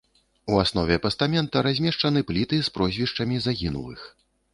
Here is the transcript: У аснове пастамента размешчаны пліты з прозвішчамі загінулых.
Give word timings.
У 0.51 0.55
аснове 0.61 0.95
пастамента 1.03 1.61
размешчаны 1.67 2.23
пліты 2.31 2.59
з 2.69 2.73
прозвішчамі 2.79 3.37
загінулых. 3.45 4.01